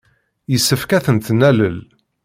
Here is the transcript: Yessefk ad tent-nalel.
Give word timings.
Yessefk 0.51 0.91
ad 0.97 1.03
tent-nalel. 1.05 1.77